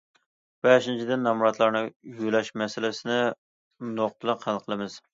بەشىنچىدىن، 0.67 1.21
نامراتلارنى 1.27 1.83
يۆلەش 2.23 2.51
مەسىلىسىنى 2.65 3.21
نۇقتىلىق 4.01 4.53
ھەل 4.53 4.63
قىلىمىز. 4.69 5.03